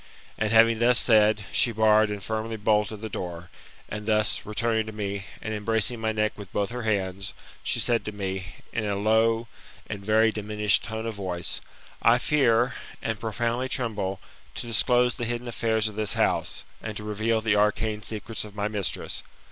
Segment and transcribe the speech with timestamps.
[0.35, 3.51] And, having thus said, she barred and firmly bolted the door,
[3.87, 8.03] and thus, returning to me, and embracing my neck with both her hands, she said
[8.05, 9.47] to me, in a low
[9.85, 11.61] and very diminished tone of voice,"
[12.01, 14.19] I fear, and profoundly tremble,
[14.55, 18.55] to disclose the hidden affairs of this house, and to reveal the arcane secrets of
[18.55, 19.21] my mistress.